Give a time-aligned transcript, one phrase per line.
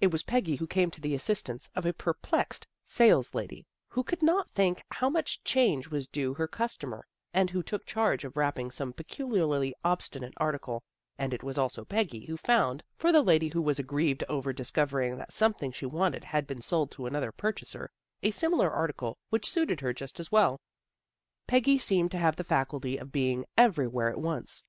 [0.00, 4.48] It was Peggy who came to the assistance of a perplexed" saleslady" who could not
[4.52, 8.92] think how much change was due her customer, and who took charge of wrapping some
[8.92, 10.84] peculiarly obstinate article,
[11.18, 14.70] and it was also Peggy who found, for the lady who was aggrieved over dis
[14.70, 17.90] covering that something she wanted had been sold to another purchaser,
[18.22, 20.60] a similar article which suited her just as well.
[21.48, 24.62] Peggy seemed to have the faculty of being every where at once.